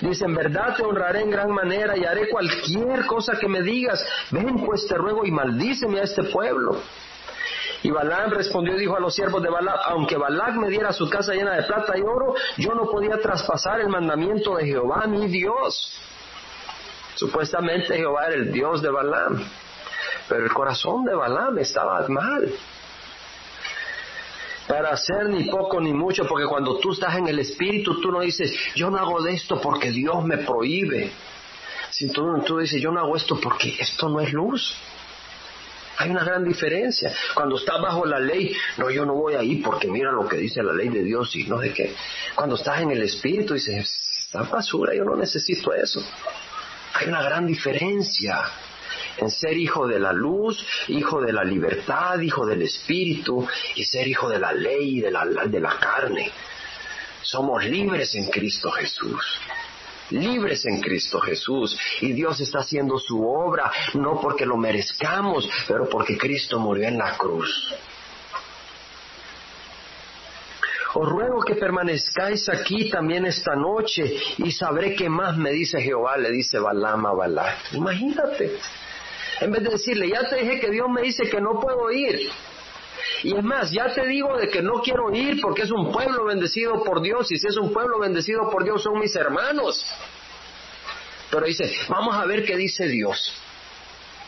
[0.00, 4.04] Dice, en verdad te honraré en gran manera y haré cualquier cosa que me digas.
[4.32, 6.80] Ven pues te ruego y maldíceme a este pueblo.
[7.84, 11.08] Y Balaam respondió y dijo a los siervos de Balaam, aunque Balac me diera su
[11.08, 15.28] casa llena de plata y oro, yo no podía traspasar el mandamiento de Jehová, mi
[15.28, 15.96] Dios.
[17.14, 19.44] Supuestamente Jehová era el Dios de Balaam,
[20.32, 22.50] pero el corazón de Balaam estaba mal.
[24.66, 28.20] Para hacer ni poco ni mucho, porque cuando tú estás en el Espíritu, tú no
[28.20, 31.10] dices, yo no hago de esto porque Dios me prohíbe.
[31.90, 34.74] Si tú, tú dices, yo no hago esto porque esto no es luz.
[35.98, 37.12] Hay una gran diferencia.
[37.34, 40.62] Cuando estás bajo la ley, no, yo no voy ahí porque mira lo que dice
[40.62, 41.94] la ley de Dios y no de qué.
[42.34, 46.02] Cuando estás en el Espíritu, dices, está basura, yo no necesito eso.
[46.94, 48.50] Hay una gran diferencia
[49.18, 54.08] en ser hijo de la luz, hijo de la libertad, hijo del Espíritu y ser
[54.08, 56.30] hijo de la ley y de la, de la carne.
[57.22, 59.40] Somos libres en Cristo Jesús
[60.12, 61.78] libres en Cristo Jesús.
[62.00, 66.98] Y Dios está haciendo su obra, no porque lo merezcamos, pero porque Cristo murió en
[66.98, 67.74] la cruz.
[70.94, 76.18] Os ruego que permanezcáis aquí también esta noche y sabré qué más me dice Jehová,
[76.18, 77.54] le dice Balaam a Balaam.
[77.72, 78.58] Imagínate.
[79.42, 82.30] En vez de decirle, ya te dije que Dios me dice que no puedo ir.
[83.24, 86.26] Y es más, ya te digo de que no quiero ir porque es un pueblo
[86.26, 89.84] bendecido por Dios y si es un pueblo bendecido por Dios son mis hermanos.
[91.28, 93.34] Pero dice, vamos a ver qué dice Dios.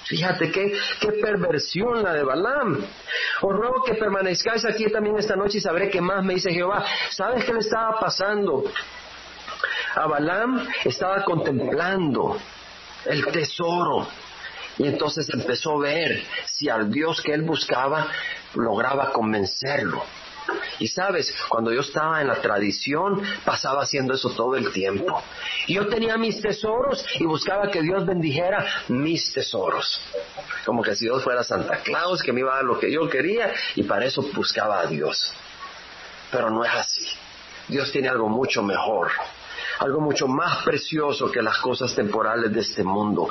[0.07, 2.85] Fíjate qué, qué perversión la de Balaam.
[3.41, 6.85] Os ruego que permanezcáis aquí también esta noche y sabré qué más me dice Jehová.
[7.11, 8.65] ¿Sabes qué le estaba pasando?
[9.95, 12.37] A Balaam estaba contemplando
[13.07, 14.09] el tesoro
[14.79, 18.09] y entonces empezó a ver si al Dios que él buscaba
[18.55, 20.05] lograba convencerlo.
[20.79, 25.23] Y sabes, cuando yo estaba en la tradición, pasaba haciendo eso todo el tiempo.
[25.69, 30.01] Yo tenía mis tesoros y buscaba que Dios bendijera mis tesoros.
[30.67, 33.09] Como que si Dios fuera Santa Claus, que me iba a dar lo que yo
[33.09, 35.33] quería, y para eso buscaba a Dios.
[36.31, 37.07] Pero no es así.
[37.69, 39.11] Dios tiene algo mucho mejor,
[39.79, 43.31] algo mucho más precioso que las cosas temporales de este mundo.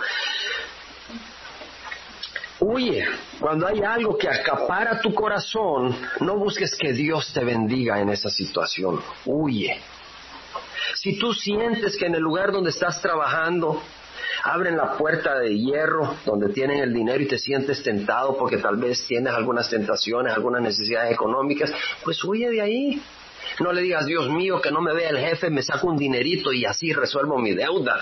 [2.64, 3.06] Huye.
[3.42, 8.30] Cuando hay algo que acapara tu corazón, no busques que Dios te bendiga en esa
[8.30, 9.02] situación.
[9.26, 9.82] Huye.
[10.96, 13.82] Si tú sientes que en el lugar donde estás trabajando
[14.44, 18.78] abren la puerta de hierro donde tienen el dinero y te sientes tentado porque tal
[18.78, 21.72] vez tienes algunas tentaciones, algunas necesidades económicas,
[22.04, 23.02] pues huye de ahí.
[23.60, 26.54] No le digas, Dios mío, que no me vea el jefe, me saco un dinerito
[26.54, 28.00] y así resuelvo mi deuda.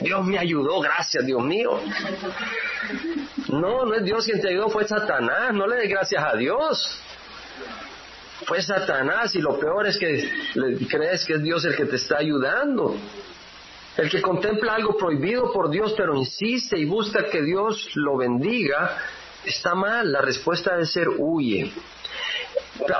[0.00, 1.80] Dios me ayudó, gracias, Dios mío.
[3.52, 5.52] No, no es Dios quien te ayudó, fue Satanás.
[5.52, 7.00] No le des gracias a Dios.
[8.46, 10.30] Fue Satanás y lo peor es que
[10.88, 12.96] crees que es Dios el que te está ayudando.
[13.96, 18.96] El que contempla algo prohibido por Dios pero insiste y busca que Dios lo bendiga,
[19.44, 20.10] está mal.
[20.10, 21.72] La respuesta debe ser huye.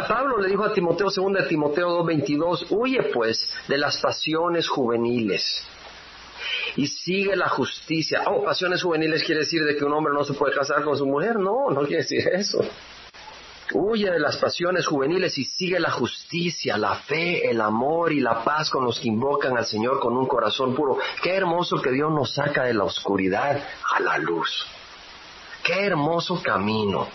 [0.09, 5.65] Pablo le dijo a Timoteo, 2 de Timoteo 2.22, huye pues de las pasiones juveniles
[6.77, 8.23] y sigue la justicia.
[8.27, 11.07] Oh, pasiones juveniles quiere decir de que un hombre no se puede casar con su
[11.07, 11.37] mujer.
[11.39, 12.65] No, no quiere decir eso.
[13.73, 18.43] Huye de las pasiones juveniles y sigue la justicia, la fe, el amor y la
[18.43, 20.99] paz con los que invocan al Señor con un corazón puro.
[21.23, 23.63] Qué hermoso que Dios nos saca de la oscuridad
[23.95, 24.67] a la luz.
[25.63, 27.07] Qué hermoso camino.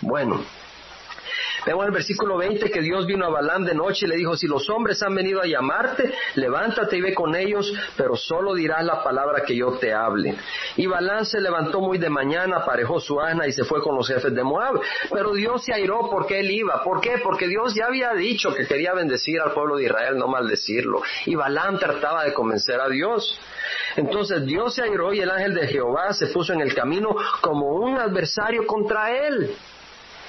[0.00, 0.42] Bueno,
[1.68, 4.46] Vemos el versículo 20 que Dios vino a Balaam de noche y le dijo, si
[4.46, 9.04] los hombres han venido a llamarte, levántate y ve con ellos, pero solo dirás la
[9.04, 10.34] palabra que yo te hable.
[10.78, 14.08] Y Balaam se levantó muy de mañana, aparejó su asna y se fue con los
[14.08, 14.80] jefes de Moab.
[15.12, 16.82] Pero Dios se airó porque él iba.
[16.82, 17.18] ¿Por qué?
[17.22, 21.02] Porque Dios ya había dicho que quería bendecir al pueblo de Israel, no maldecirlo.
[21.26, 23.38] Y Balaam trataba de convencer a Dios.
[23.94, 27.74] Entonces Dios se airó y el ángel de Jehová se puso en el camino como
[27.74, 29.54] un adversario contra él.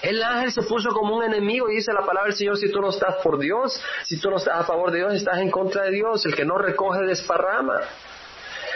[0.01, 2.79] El ángel se puso como un enemigo y dice la palabra del Señor, si tú
[2.79, 5.83] no estás por Dios, si tú no estás a favor de Dios, estás en contra
[5.83, 6.25] de Dios.
[6.25, 7.81] El que no recoge desparrama.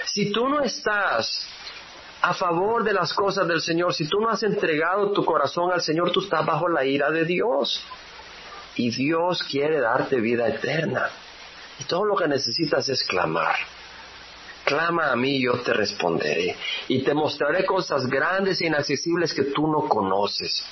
[0.05, 1.47] Si tú no estás
[2.21, 5.81] a favor de las cosas del Señor, si tú no has entregado tu corazón al
[5.81, 7.81] Señor, tú estás bajo la ira de Dios.
[8.75, 11.09] Y Dios quiere darte vida eterna.
[11.79, 13.55] Y todo lo que necesitas es clamar.
[14.65, 16.55] Clama a mí yo te responderé.
[16.87, 20.65] Y te mostraré cosas grandes e inaccesibles que tú no conoces.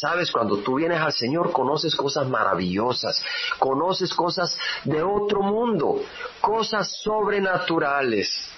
[0.00, 3.20] Sabes, cuando tú vienes al Señor conoces cosas maravillosas,
[3.58, 6.00] conoces cosas de otro mundo,
[6.40, 8.48] cosas sobrenaturales.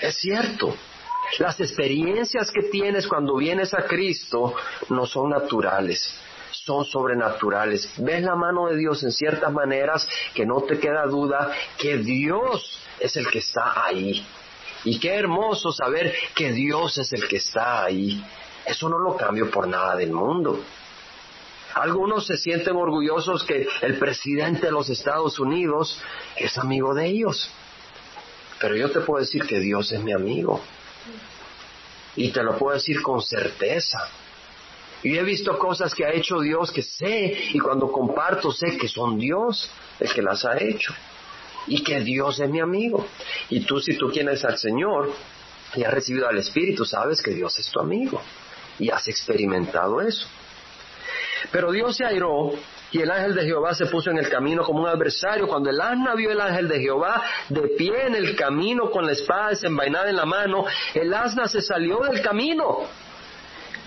[0.00, 0.74] Es cierto,
[1.38, 4.54] las experiencias que tienes cuando vienes a Cristo
[4.88, 6.18] no son naturales,
[6.50, 7.92] son sobrenaturales.
[7.98, 12.80] Ves la mano de Dios en ciertas maneras que no te queda duda que Dios
[12.98, 14.26] es el que está ahí.
[14.82, 18.20] Y qué hermoso saber que Dios es el que está ahí.
[18.64, 20.60] Eso no lo cambio por nada del mundo.
[21.74, 26.00] Algunos se sienten orgullosos que el presidente de los Estados Unidos
[26.36, 27.48] es amigo de ellos.
[28.58, 30.60] Pero yo te puedo decir que Dios es mi amigo.
[32.16, 34.08] Y te lo puedo decir con certeza.
[35.02, 38.88] Y he visto cosas que ha hecho Dios que sé, y cuando comparto sé que
[38.88, 40.92] son Dios el que las ha hecho.
[41.68, 43.06] Y que Dios es mi amigo.
[43.48, 45.12] Y tú si tú quieres al Señor
[45.76, 48.20] y has recibido al Espíritu, sabes que Dios es tu amigo
[48.80, 50.26] y has experimentado eso.
[51.52, 52.50] Pero Dios se airó
[52.90, 55.46] y el ángel de Jehová se puso en el camino como un adversario.
[55.46, 59.12] Cuando el asna vio el ángel de Jehová de pie en el camino con la
[59.12, 60.64] espada desenvainada en la mano,
[60.94, 62.80] el asna se salió del camino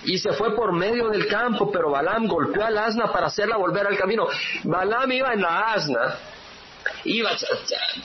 [0.06, 3.88] y se fue por medio del campo, pero Balaam golpeó al asna para hacerla volver
[3.88, 4.28] al camino.
[4.64, 6.16] Balaam iba en la asna
[7.06, 7.32] iba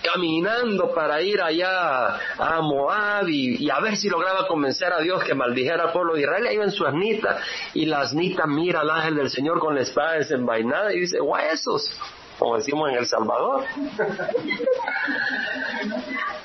[0.03, 5.35] caminando para ir allá a Moab y, a ver si lograba convencer a Dios que
[5.35, 6.49] maldijera al pueblo de Israel.
[6.53, 7.38] Iba en su asnita
[7.75, 11.93] y la asnita mira al ángel del Señor con la espada desenvainada y dice, huesos,
[12.38, 13.64] como decimos en El Salvador.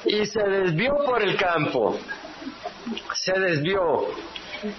[0.05, 1.97] y se desvió por el campo,
[3.13, 4.07] se desvió.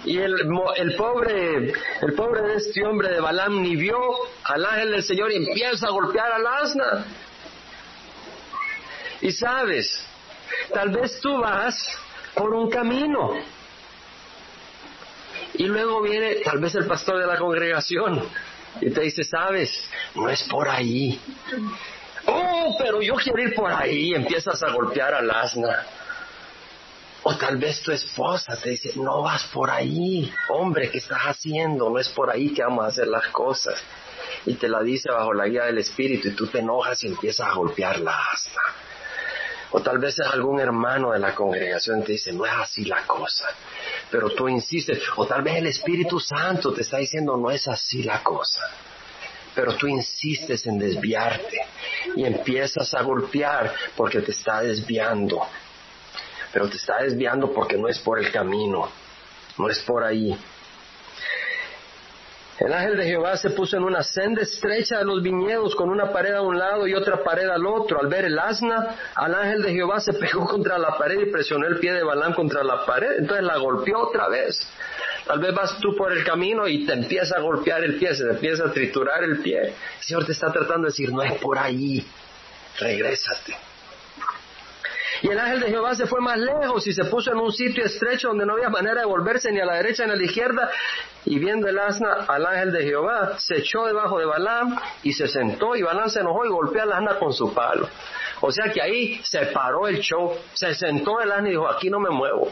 [0.03, 0.33] Y el,
[0.77, 3.99] el, pobre, el pobre de este hombre de Balaam ni vio
[4.43, 7.05] al ángel del Señor y empieza a golpear al asna.
[9.21, 10.05] Y sabes,
[10.73, 11.75] tal vez tú vas
[12.33, 13.33] por un camino
[15.57, 18.27] y luego viene tal vez el pastor de la congregación
[18.81, 19.71] y te dice, sabes,
[20.15, 21.19] no es por ahí.
[22.27, 25.85] Oh, pero yo quiero ir por ahí empiezas a golpear al asna.
[27.23, 31.89] O tal vez tu esposa te dice, no vas por ahí, hombre, ¿qué estás haciendo?
[31.89, 33.81] No es por ahí que vamos a hacer las cosas.
[34.45, 37.47] Y te la dice bajo la guía del Espíritu y tú te enojas y empiezas
[37.47, 38.61] a golpear la asna.
[39.75, 42.85] O tal vez es algún hermano de la congregación que te dice, no es así
[42.85, 43.49] la cosa.
[44.09, 45.01] Pero tú insistes.
[45.17, 48.61] O tal vez el Espíritu Santo te está diciendo, no es así la cosa.
[49.53, 51.57] Pero tú insistes en desviarte
[52.15, 55.45] y empiezas a golpear porque te está desviando.
[56.53, 58.89] Pero te está desviando porque no es por el camino,
[59.57, 60.33] no es por ahí.
[62.59, 66.13] El ángel de Jehová se puso en una senda estrecha de los viñedos con una
[66.13, 67.99] pared a un lado y otra pared al otro.
[67.99, 71.67] Al ver el asna, al ángel de Jehová se pegó contra la pared y presionó
[71.67, 73.17] el pie de Balán contra la pared.
[73.19, 74.57] Entonces la golpeó otra vez.
[75.27, 78.23] Tal vez vas tú por el camino y te empieza a golpear el pie, se
[78.23, 79.59] te empieza a triturar el pie.
[79.61, 82.05] El Señor te está tratando de decir, no es por ahí,
[82.79, 83.55] regrésate.
[85.21, 87.85] Y el ángel de Jehová se fue más lejos y se puso en un sitio
[87.85, 90.69] estrecho donde no había manera de volverse ni a la derecha ni a la izquierda.
[91.25, 95.27] Y viendo el asna al ángel de Jehová, se echó debajo de Balaam y se
[95.27, 97.87] sentó y Balaam se enojó y golpeó al asna con su palo.
[98.41, 101.89] O sea que ahí se paró el show, se sentó el asna y dijo, aquí
[101.89, 102.51] no me muevo.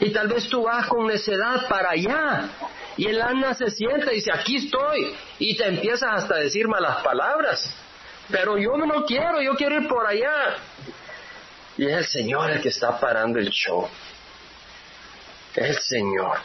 [0.00, 2.48] Y tal vez tú vas con necedad para allá
[2.96, 5.14] Y el asna se sienta y dice, aquí estoy.
[5.38, 7.74] Y te empiezas hasta a decir malas palabras.
[8.30, 10.56] Pero yo no quiero, yo quiero ir por allá.
[11.78, 13.88] Y es el Señor el que está parando el show.
[15.54, 16.38] El Señor.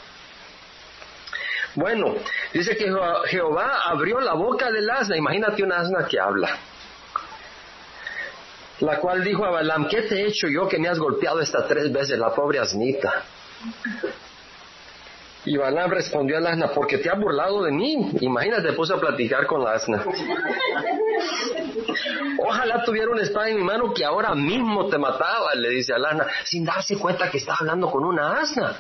[1.76, 2.16] Bueno,
[2.54, 2.92] dice que
[3.28, 5.16] Jehová abrió la boca del asna.
[5.16, 6.58] Imagínate un asna que habla.
[8.80, 11.68] La cual dijo a Balaam, ¿qué te he hecho yo que me has golpeado estas
[11.68, 13.24] tres veces, la pobre asnita?
[15.46, 18.12] Y Balaam respondió al asna, porque te ha burlado de mí.
[18.22, 20.04] Imagínate, puso a platicar con la asna.
[22.40, 26.06] Ojalá tuviera una espada en mi mano que ahora mismo te mataba, le dice al
[26.06, 28.76] asna, sin darse cuenta que está hablando con una asna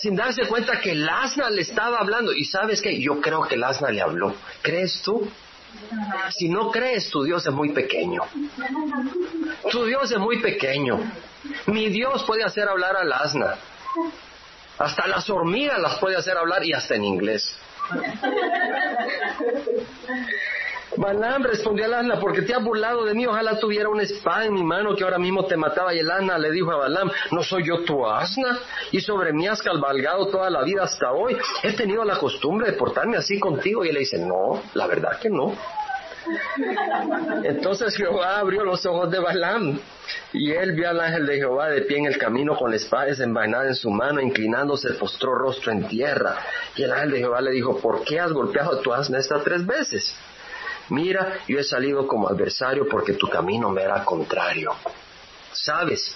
[0.00, 2.32] sin darse cuenta que el asna le estaba hablando.
[2.32, 4.32] Y sabes que yo creo que el asna le habló.
[4.62, 5.28] ¿Crees tú?
[6.30, 8.22] Si no crees, tu Dios es muy pequeño.
[9.70, 11.00] Tu Dios es muy pequeño.
[11.66, 13.56] Mi Dios puede hacer hablar al asna.
[14.78, 17.56] Hasta las hormigas las puede hacer hablar y hasta en inglés.
[20.96, 24.54] Balaam respondió al asna, porque te has burlado de mí, ojalá tuviera una espada en
[24.54, 25.94] mi mano que ahora mismo te mataba.
[25.94, 28.58] Y el asna le dijo a Balaam, ¿no soy yo tu asna?
[28.90, 31.36] Y sobre mí has cabalgado toda la vida hasta hoy.
[31.62, 33.84] He tenido la costumbre de portarme así contigo.
[33.84, 35.54] Y él le dice, no, la verdad que no.
[37.44, 39.78] Entonces Jehová abrió los ojos de Balaam
[40.32, 43.06] y él vio al ángel de Jehová de pie en el camino con la espada
[43.06, 46.36] desenvainada en su mano, inclinándose, postró rostro en tierra.
[46.76, 49.42] Y el ángel de Jehová le dijo, ¿por qué has golpeado a tu asna estas
[49.44, 50.14] tres veces?
[50.90, 54.74] mira, yo he salido como adversario porque tu camino me era contrario.
[55.52, 56.14] ¿Sabes?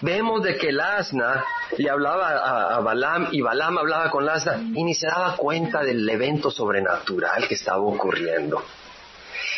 [0.00, 1.44] Vemos de que el asna
[1.78, 5.82] le hablaba a, Balaam y Balaam hablaba con el asna y ni se daba cuenta
[5.82, 8.62] del evento sobrenatural que estaba ocurriendo.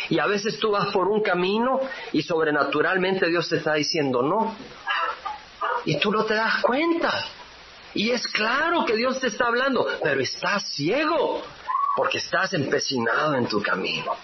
[0.09, 1.79] Y a veces tú vas por un camino
[2.11, 4.55] y sobrenaturalmente Dios te está diciendo no.
[5.85, 7.25] Y tú no te das cuenta.
[7.93, 11.41] Y es claro que Dios te está hablando, pero estás ciego
[11.95, 14.15] porque estás empecinado en tu camino.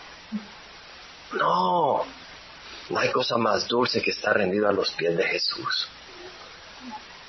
[1.33, 2.05] No,
[2.89, 5.87] no hay cosa más dulce que estar rendido a los pies de Jesús.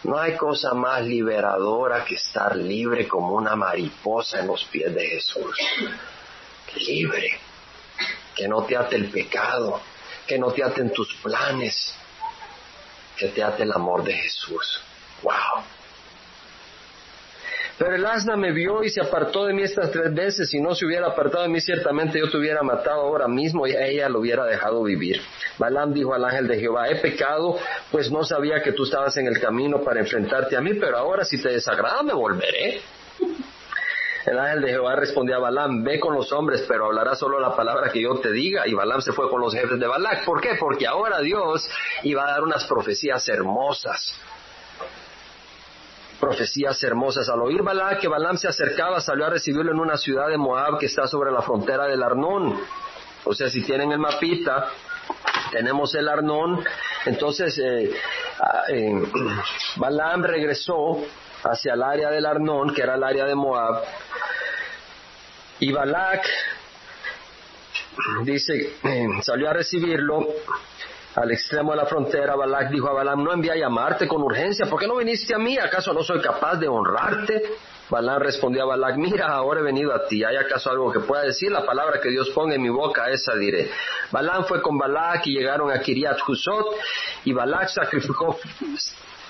[0.05, 5.07] No hay cosa más liberadora que estar libre como una mariposa en los pies de
[5.07, 5.57] Jesús.
[6.77, 7.41] Libre.
[8.37, 9.81] Que no te ate el pecado,
[10.27, 11.95] que no te aten tus planes,
[13.17, 14.81] que te ate el amor de Jesús.
[15.23, 15.65] ¡Wow!
[17.79, 20.49] Pero el asna me vio y se apartó de mí estas tres veces.
[20.49, 23.77] Si no se hubiera apartado de mí, ciertamente yo te hubiera matado ahora mismo y
[23.77, 25.21] ella lo hubiera dejado vivir.
[25.59, 27.59] Balaam dijo al ángel de Jehová, he pecado,
[27.91, 31.25] pues no sabía que tú estabas en el camino para enfrentarte a mí, pero ahora
[31.25, 32.81] si te desagrada me volveré.
[34.27, 37.55] El ángel de Jehová respondió a Balaam, ve con los hombres, pero hablará solo la
[37.55, 38.67] palabra que yo te diga.
[38.67, 40.25] Y Balaam se fue con los jefes de Balac.
[40.25, 40.57] ¿Por qué?
[40.59, 41.71] Porque ahora Dios
[42.03, 44.21] iba a dar unas profecías hermosas
[46.19, 47.29] profecías hermosas.
[47.29, 50.79] Al oír Balac que Balaam se acercaba, salió a recibirlo en una ciudad de Moab
[50.79, 52.59] que está sobre la frontera del Arnón.
[53.25, 54.69] O sea, si tienen el mapita,
[55.53, 56.65] tenemos el Arnón.
[57.05, 57.91] Entonces, eh,
[58.41, 59.03] ah, eh,
[59.77, 61.03] Balaam regresó
[61.51, 63.83] hacia el área del Arnón, que era el área de Moab.
[65.61, 66.27] Y Balac,
[68.25, 70.27] dice, eh, salió a recibirlo
[71.15, 74.67] al extremo de la frontera, Balak dijo a Balaam, no envía a llamarte con urgencia,
[74.67, 75.57] ¿por qué no viniste a mí?
[75.57, 77.43] ¿Acaso no soy capaz de honrarte?
[77.89, 81.23] Balaam respondió a Balak, mira, ahora he venido a ti, ¿hay acaso algo que pueda
[81.23, 81.51] decir?
[81.51, 83.71] La palabra que Dios ponga en mi boca, esa diré.
[84.11, 86.67] Balaam fue con Balak y llegaron a Kiriat Husot,
[87.25, 88.39] y Balak sacrificó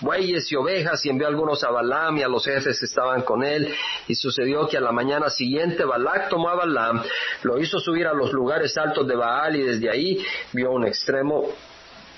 [0.00, 3.42] bueyes y ovejas y envió algunos a Balaam y a los jefes que estaban con
[3.42, 3.74] él.
[4.08, 7.02] Y sucedió que a la mañana siguiente Balak tomó a Balaam,
[7.42, 11.44] lo hizo subir a los lugares altos de Baal y desde ahí vio un extremo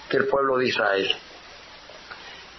[0.08, 1.08] que el pueblo de Israel.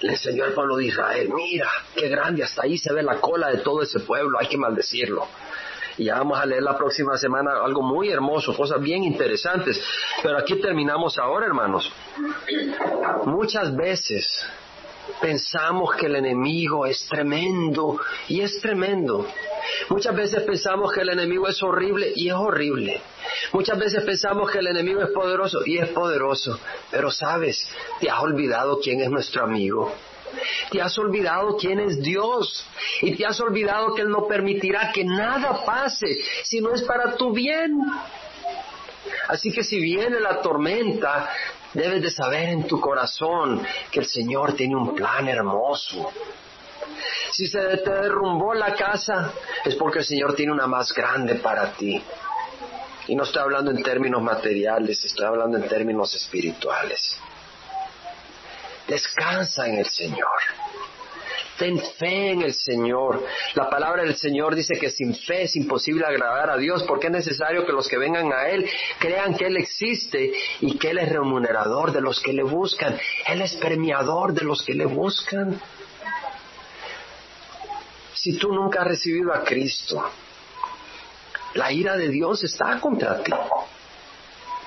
[0.01, 3.49] Le enseñó al pueblo de Israel, mira, qué grande, hasta ahí se ve la cola
[3.49, 5.27] de todo ese pueblo, hay que maldecirlo.
[5.97, 9.83] Y ya vamos a leer la próxima semana algo muy hermoso, cosas bien interesantes.
[10.23, 11.91] Pero aquí terminamos ahora, hermanos.
[13.25, 14.25] Muchas veces
[15.21, 19.27] pensamos que el enemigo es tremendo y es tremendo.
[19.89, 23.01] Muchas veces pensamos que el enemigo es horrible y es horrible.
[23.51, 26.59] Muchas veces pensamos que el enemigo es poderoso y es poderoso.
[26.91, 27.67] Pero sabes,
[27.99, 29.93] te has olvidado quién es nuestro amigo.
[30.71, 32.65] Te has olvidado quién es Dios
[33.01, 36.07] y te has olvidado que Él no permitirá que nada pase
[36.43, 37.79] si no es para tu bien.
[39.27, 41.29] Así que si viene la tormenta,
[41.73, 46.11] debes de saber en tu corazón que el Señor tiene un plan hermoso
[47.31, 49.31] si se te derrumbó la casa,
[49.63, 52.03] es porque el Señor tiene una más grande para ti.
[53.07, 57.17] Y no estoy hablando en términos materiales, estoy hablando en términos espirituales.
[58.87, 60.27] Descansa en el Señor.
[61.59, 63.21] Ten fe en el Señor.
[63.53, 67.13] La palabra del Señor dice que sin fe es imposible agradar a Dios porque es
[67.13, 68.65] necesario que los que vengan a Él
[68.97, 70.31] crean que Él existe
[70.61, 72.97] y que Él es remunerador de los que le buscan.
[73.27, 75.59] Él es premiador de los que le buscan.
[78.13, 80.01] Si tú nunca has recibido a Cristo,
[81.55, 83.33] la ira de Dios está contra ti.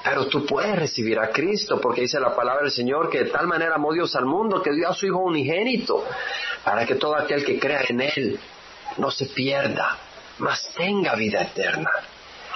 [0.04, 3.46] Pero tú puedes recibir a Cristo porque dice la palabra del Señor que de tal
[3.46, 6.04] manera amó Dios al mundo que dio a su Hijo unigénito
[6.64, 8.40] para que todo aquel que crea en Él
[8.98, 9.98] no se pierda,
[10.38, 11.90] mas tenga vida eterna.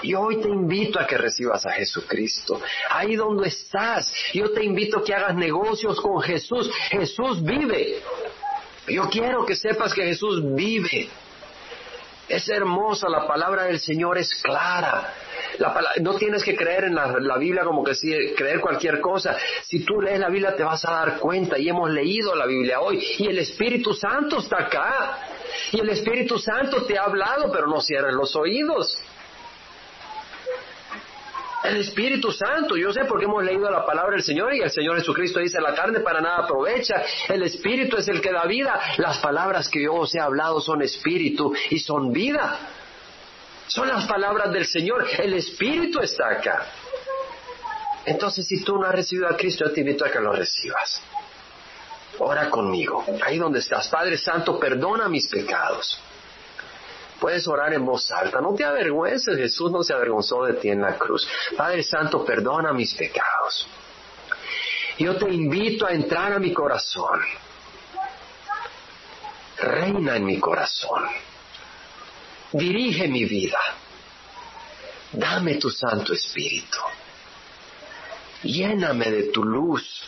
[0.03, 2.61] Y hoy te invito a que recibas a Jesucristo.
[2.91, 6.71] Ahí donde estás, yo te invito a que hagas negocios con Jesús.
[6.91, 8.03] Jesús vive.
[8.89, 11.09] Yo quiero que sepas que Jesús vive.
[12.29, 15.13] Es hermosa, la palabra del Señor es clara.
[16.01, 19.37] No tienes que creer en la, Biblia como que si, creer cualquier cosa.
[19.65, 22.81] Si tú lees la Biblia te vas a dar cuenta y hemos leído la Biblia
[22.81, 25.19] hoy y el Espíritu Santo está acá.
[25.73, 28.99] Y el Espíritu Santo te ha hablado, pero no cierres los oídos.
[31.65, 34.99] El Espíritu Santo, yo sé porque hemos leído la palabra del Señor y el Señor
[34.99, 39.19] Jesucristo dice, la carne para nada aprovecha, el Espíritu es el que da vida, las
[39.19, 42.59] palabras que yo os he hablado son Espíritu y son vida.
[43.67, 46.67] Son las palabras del Señor, el Espíritu está acá.
[48.05, 51.03] Entonces, si tú no has recibido a Cristo, yo te invito a que lo recibas.
[52.19, 53.89] Ora conmigo, ahí donde estás.
[53.89, 56.01] Padre Santo, perdona mis pecados.
[57.21, 60.83] Puedes orar en voz alta, no te avergüences, Jesús no se avergonzó de ti en
[60.83, 61.27] la cruz.
[61.57, 63.67] Padre Santo, perdona mis pecados.
[64.99, 67.21] Yo te invito a entrar a mi corazón.
[69.59, 71.05] Reina en mi corazón.
[72.53, 73.61] Dirige mi vida.
[75.13, 76.79] Dame tu Santo Espíritu.
[78.43, 80.03] Lléname de tu luz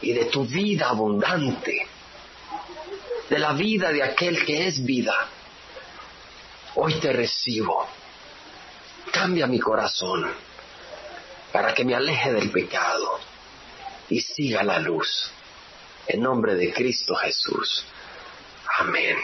[0.00, 1.88] y de tu vida abundante
[3.28, 5.28] de la vida de aquel que es vida.
[6.74, 7.86] Hoy te recibo.
[9.12, 10.30] Cambia mi corazón
[11.52, 13.20] para que me aleje del pecado
[14.08, 15.30] y siga la luz.
[16.06, 17.84] En nombre de Cristo Jesús.
[18.78, 19.16] Amén.